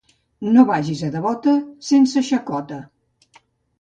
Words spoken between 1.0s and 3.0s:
a devota, sense xacota.